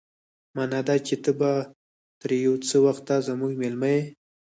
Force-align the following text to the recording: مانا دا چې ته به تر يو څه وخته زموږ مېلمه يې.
مانا 0.55 0.79
دا 0.87 0.95
چې 1.07 1.15
ته 1.23 1.31
به 1.39 1.51
تر 2.21 2.29
يو 2.45 2.53
څه 2.67 2.77
وخته 2.87 3.13
زموږ 3.27 3.53
مېلمه 3.61 3.89
يې. 3.95 4.01